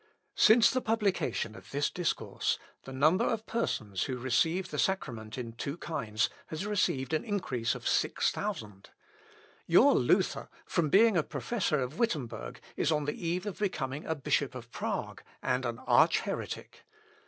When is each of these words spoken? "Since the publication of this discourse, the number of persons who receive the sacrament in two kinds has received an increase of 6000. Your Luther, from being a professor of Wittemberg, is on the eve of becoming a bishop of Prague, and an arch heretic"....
"Since 0.33 0.71
the 0.71 0.81
publication 0.81 1.55
of 1.55 1.69
this 1.69 1.91
discourse, 1.91 2.57
the 2.85 2.91
number 2.91 3.23
of 3.25 3.45
persons 3.45 4.05
who 4.05 4.17
receive 4.17 4.71
the 4.71 4.79
sacrament 4.79 5.37
in 5.37 5.53
two 5.53 5.77
kinds 5.77 6.27
has 6.47 6.65
received 6.65 7.13
an 7.13 7.23
increase 7.23 7.75
of 7.75 7.87
6000. 7.87 8.89
Your 9.67 9.93
Luther, 9.93 10.49
from 10.65 10.89
being 10.89 11.15
a 11.17 11.21
professor 11.21 11.79
of 11.83 11.99
Wittemberg, 11.99 12.59
is 12.75 12.91
on 12.91 13.05
the 13.05 13.13
eve 13.27 13.45
of 13.45 13.59
becoming 13.59 14.07
a 14.07 14.15
bishop 14.15 14.55
of 14.55 14.71
Prague, 14.71 15.21
and 15.43 15.67
an 15.67 15.77
arch 15.85 16.21
heretic".... 16.21 16.83